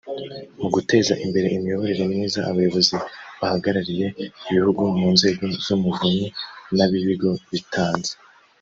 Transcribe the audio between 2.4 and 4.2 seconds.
abayobozi bahagarariye